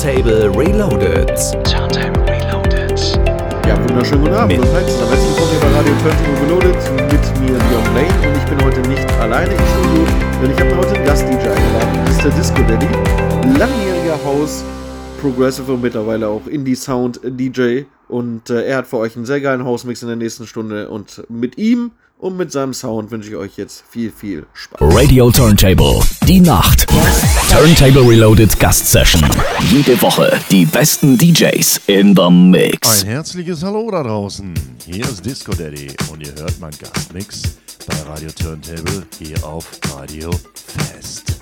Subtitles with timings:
[0.00, 1.28] Turntable Reloaded.
[1.62, 2.98] Turntable Reloaded.
[3.68, 7.58] Ja, wunderschönen guten Abend Mit- und herzlich willkommen hier bei Radio Turntable Reloaded mit mir
[7.58, 10.06] Björn Lane und ich bin heute nicht alleine im Studio,
[10.40, 12.04] denn ich habe mir heute einen Gast-DJ eingeladen.
[12.06, 14.64] Das ist der Disco Daddy, langjähriger Haus
[15.20, 19.42] Progressive und mittlerweile auch Indie Sound DJ und äh, er hat für euch einen sehr
[19.42, 23.36] geilen Hausmix in der nächsten Stunde und mit ihm und mit seinem Sound wünsche ich
[23.36, 24.80] euch jetzt viel, viel Spaß.
[24.80, 26.00] Radio Turntable.
[26.26, 26.86] Die Nacht.
[27.50, 29.28] Turntable Reloaded Gast Session.
[29.72, 33.02] Jede Woche die besten DJs in the Mix.
[33.02, 34.54] Ein herzliches Hallo da draußen.
[34.86, 37.42] Hier ist Disco Daddy und ihr hört meinen Gastmix
[37.88, 41.39] bei Radio Turntable hier auf Radio Fest.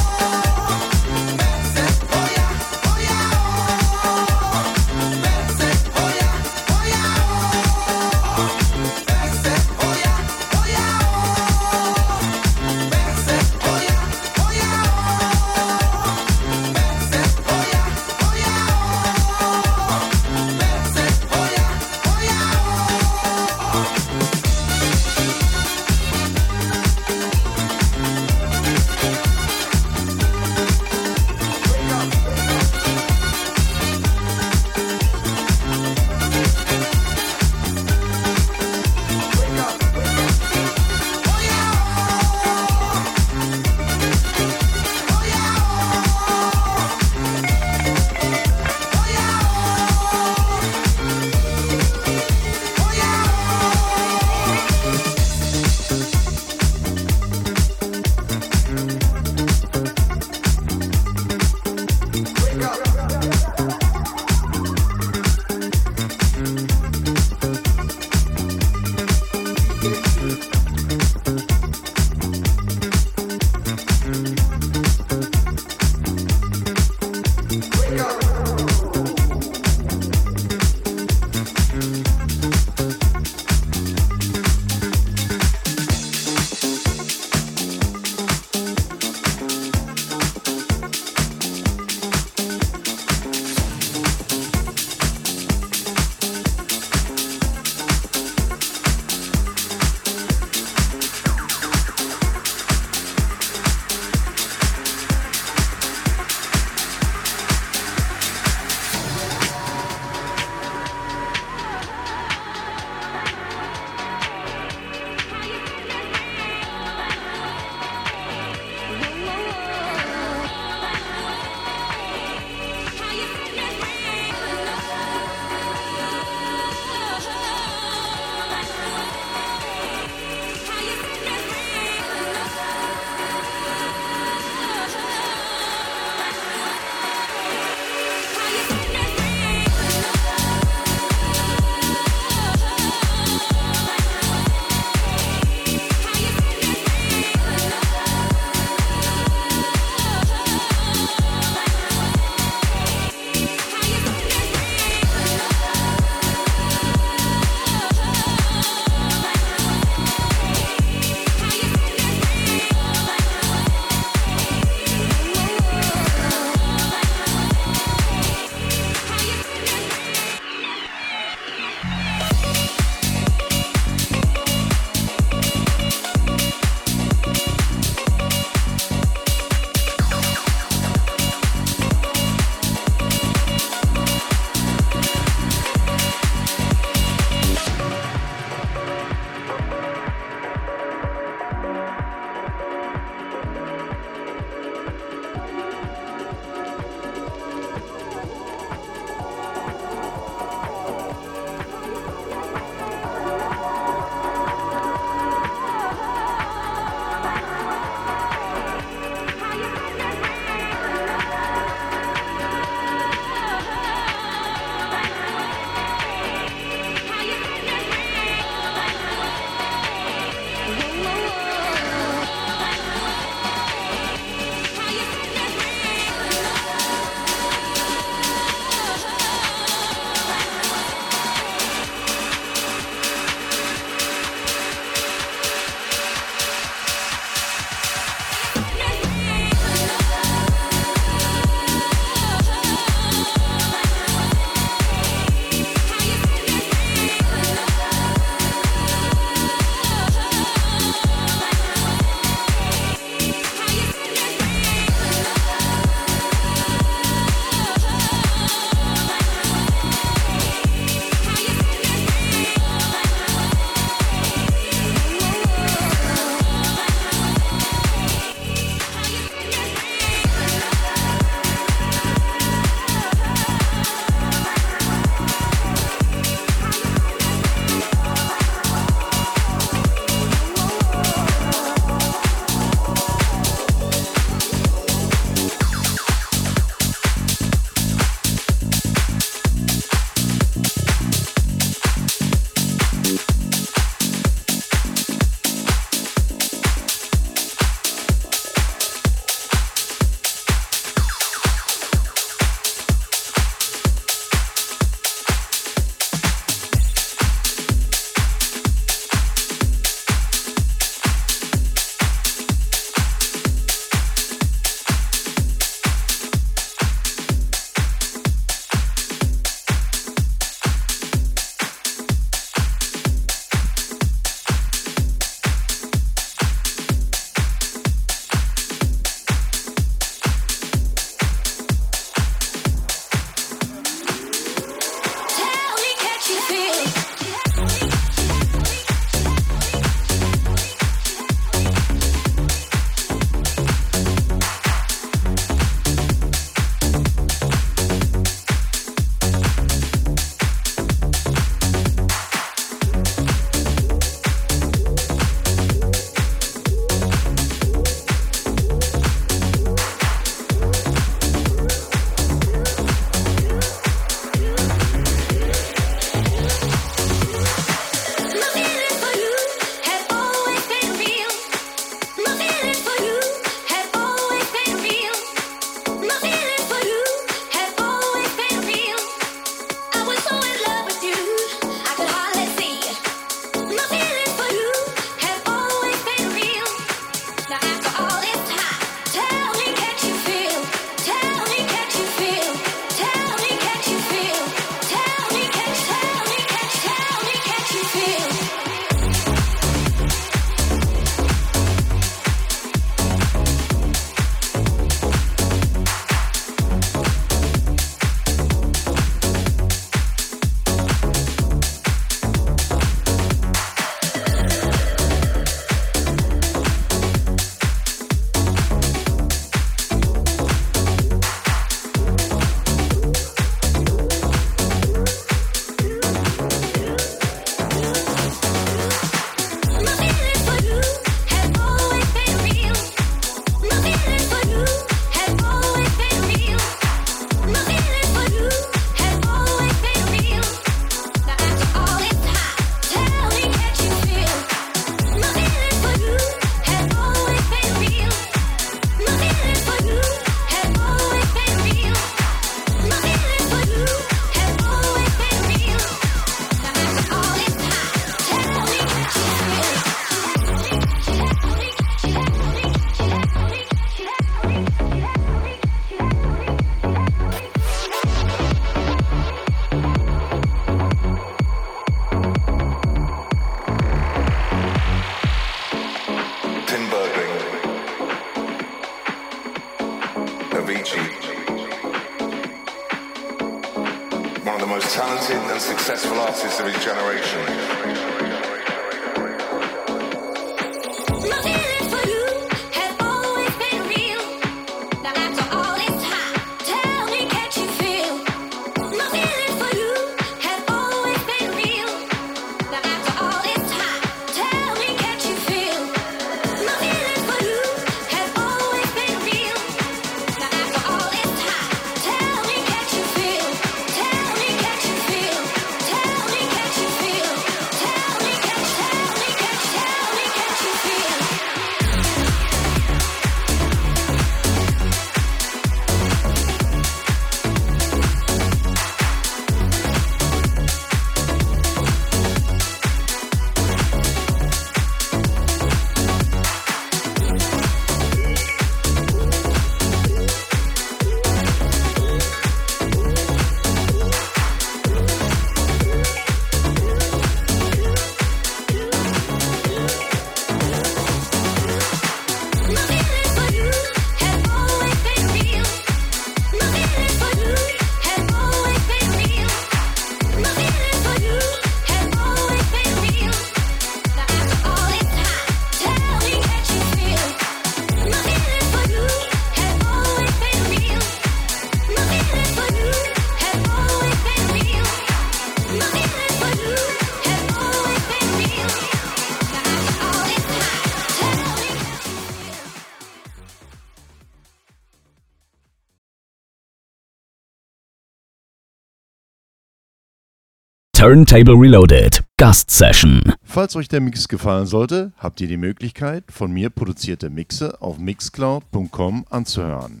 [591.04, 593.20] Turntable Reloaded Gast Session.
[593.42, 597.98] Falls euch der Mix gefallen sollte, habt ihr die Möglichkeit, von mir produzierte Mixe auf
[597.98, 600.00] mixcloud.com anzuhören.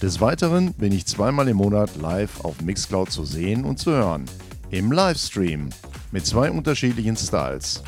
[0.00, 4.26] Des Weiteren bin ich zweimal im Monat live auf Mixcloud zu sehen und zu hören.
[4.70, 5.70] Im Livestream
[6.12, 7.82] mit zwei unterschiedlichen Styles.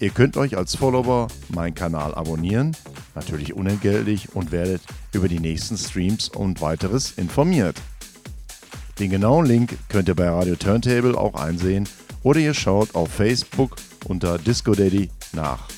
[0.00, 2.76] Ihr könnt euch als Follower meinen Kanal abonnieren,
[3.14, 4.82] natürlich unentgeltlich und werdet
[5.14, 7.80] über die nächsten Streams und weiteres informiert.
[8.98, 11.88] Den genauen Link könnt ihr bei Radio Turntable auch einsehen
[12.24, 13.76] oder ihr schaut auf Facebook
[14.06, 15.68] unter Disco Daddy nach.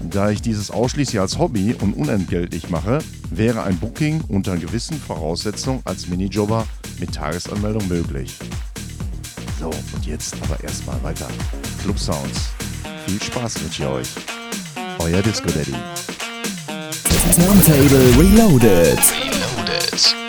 [0.00, 2.98] Da ich dieses ausschließlich als Hobby und unentgeltlich mache,
[3.30, 6.66] wäre ein Booking unter gewissen Voraussetzungen als Minijobber
[6.98, 8.34] mit Tagesanmeldung möglich.
[9.58, 11.28] So, und jetzt aber erstmal weiter.
[11.82, 12.50] Club Sounds.
[13.06, 14.08] Viel Spaß wünsche ich euch.
[15.00, 15.74] Euer Disco Daddy.
[17.34, 18.98] Turntable Reloaded.
[18.98, 20.25] Reloaded.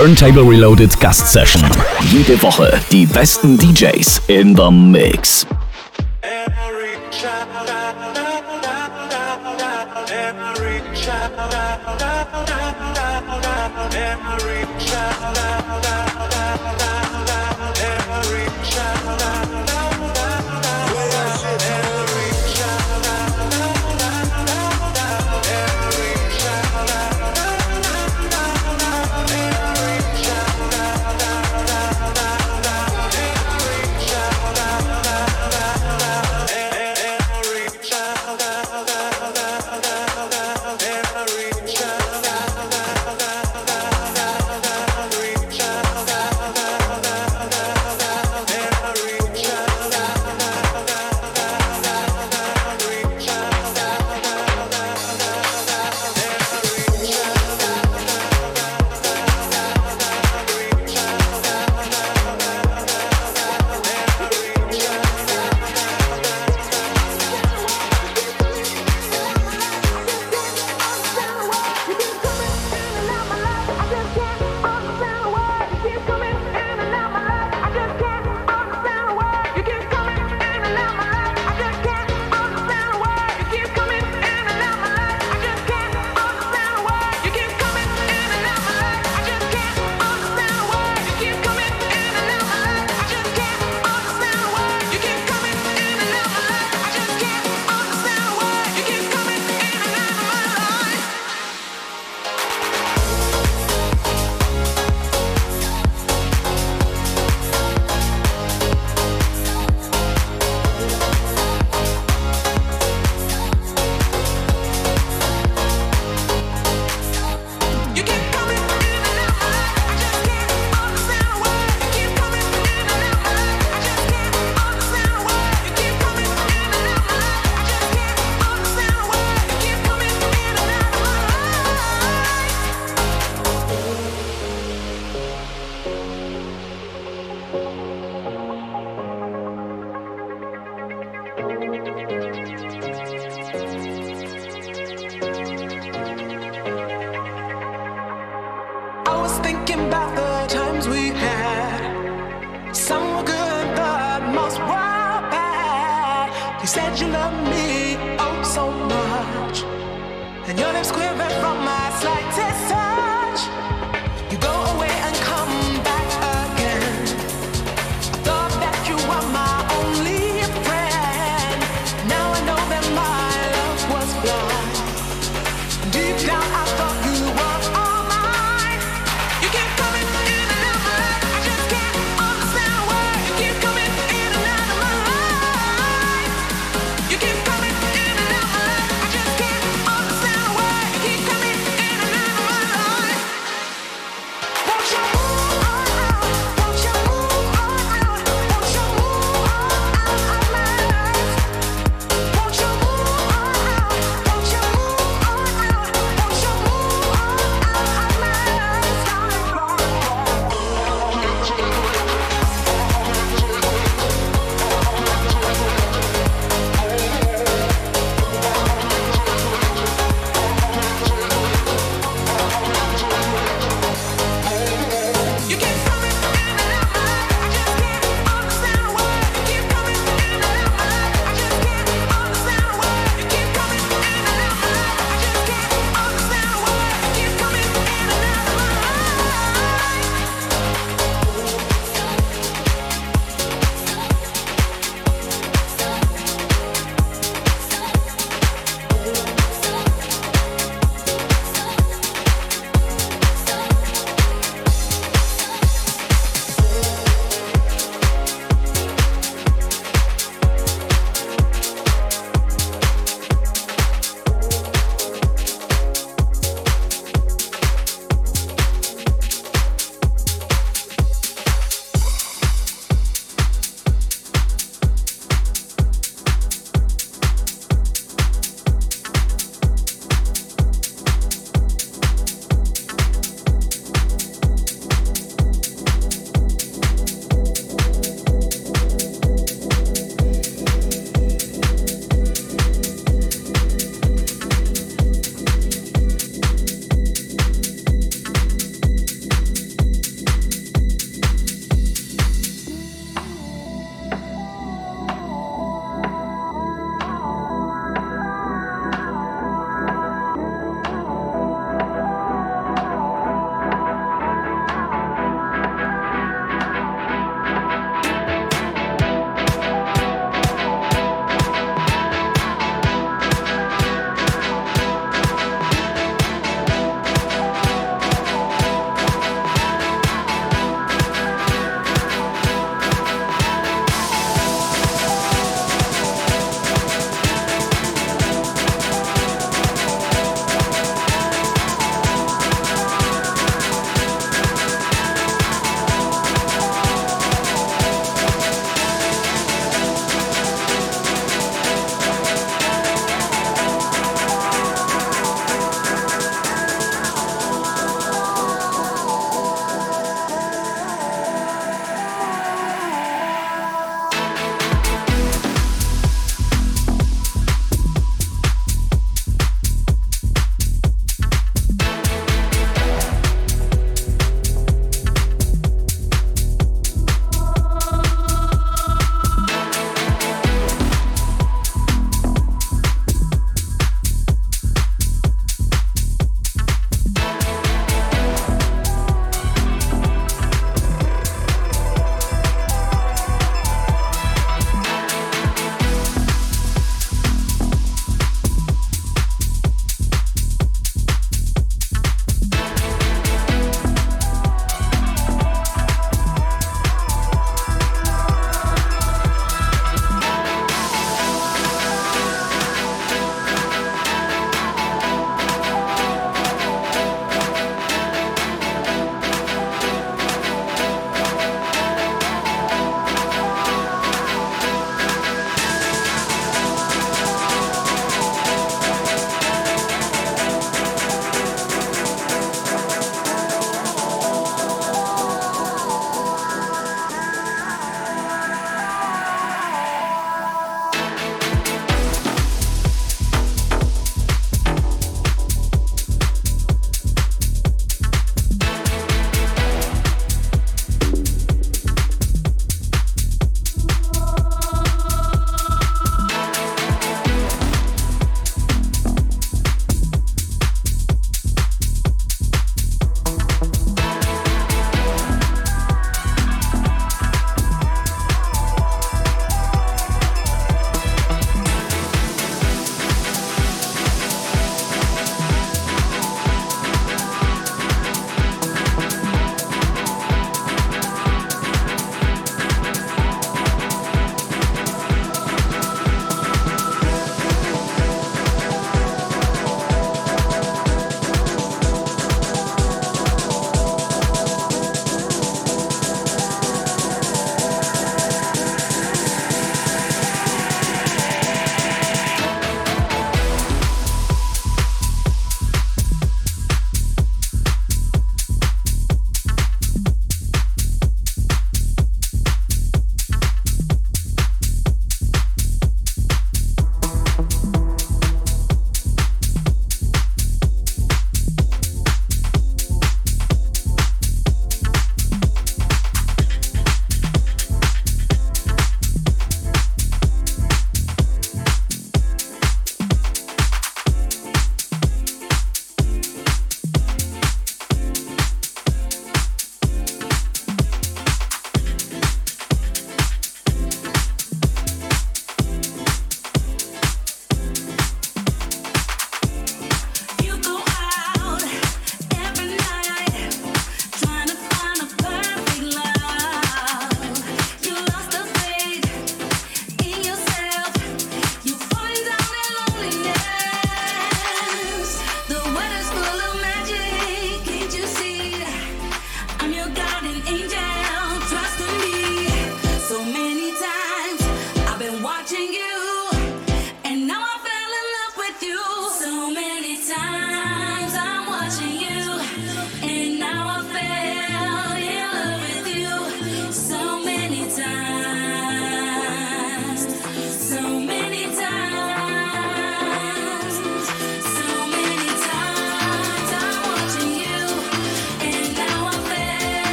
[0.00, 1.60] Turntable Reloaded Guest Session.
[2.10, 5.46] Jede Woche die besten DJs in the Mix.
[6.22, 7.60] Every child,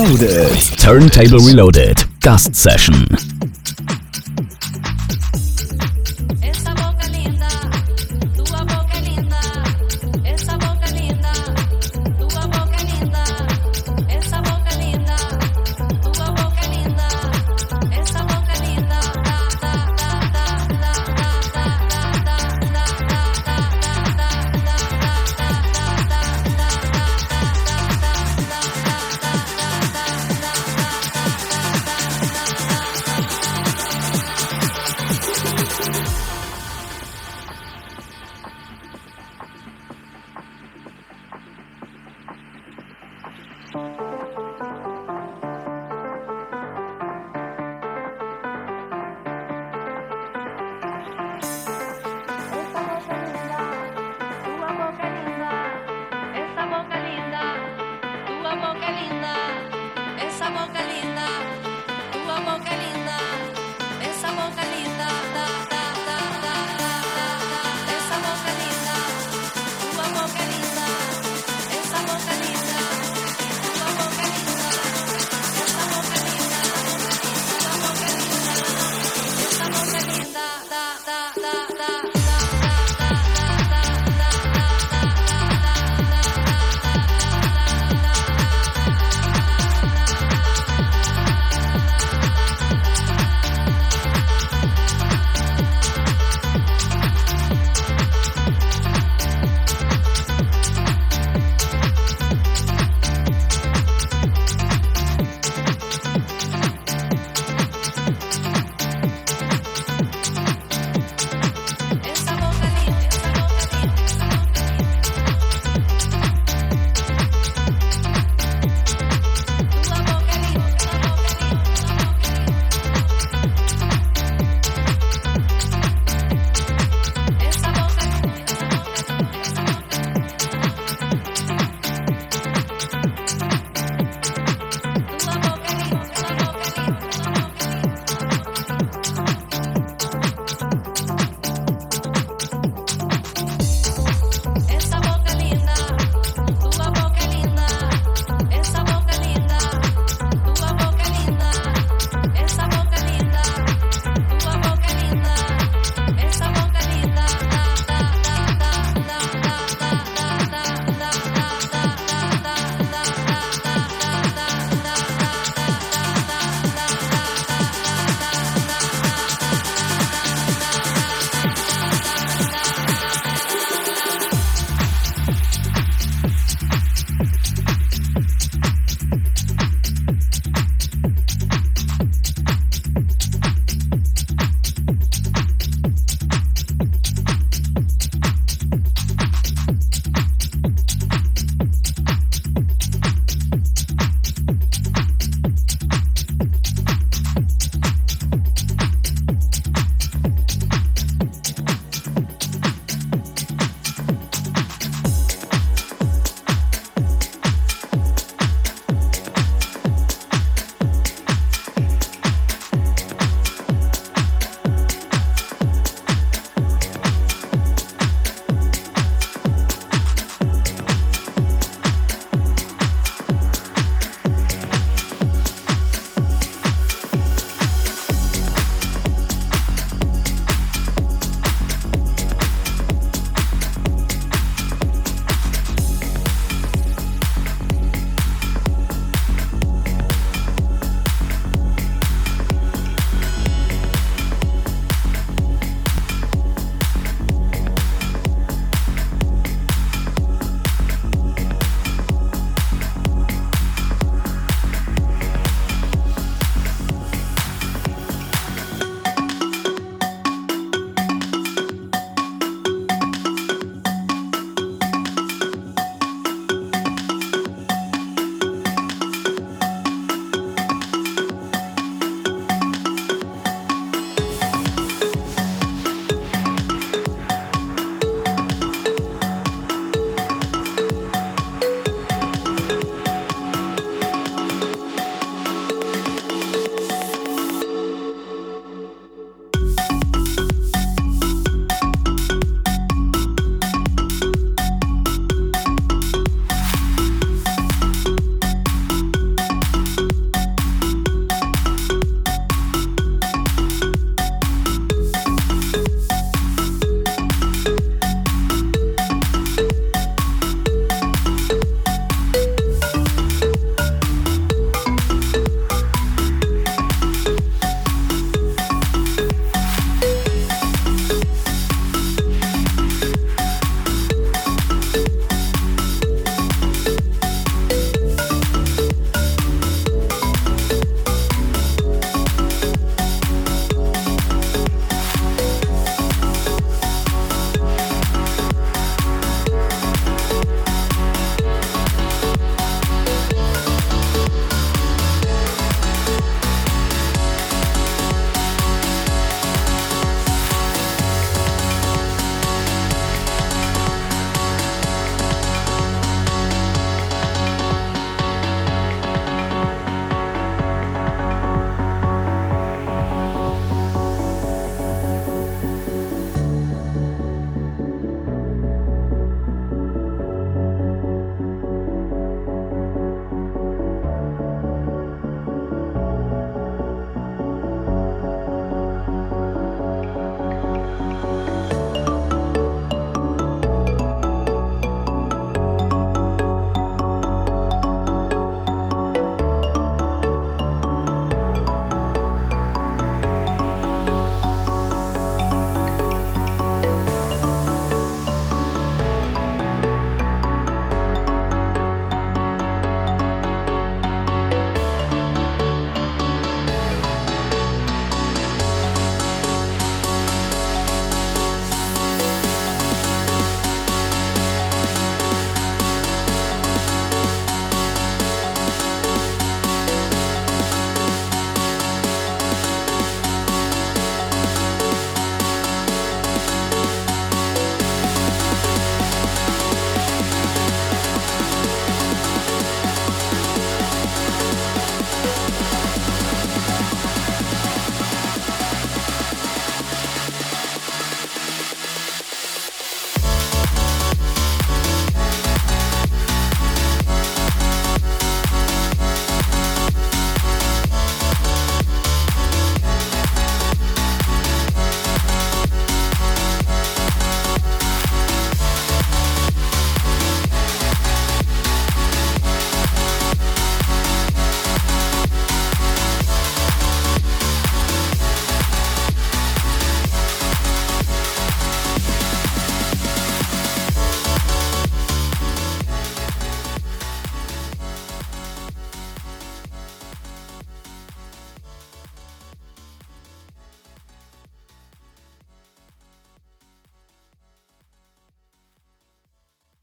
[0.00, 0.58] Reloaded.
[0.78, 2.04] Turntable Reloaded.
[2.20, 3.29] Gast Session.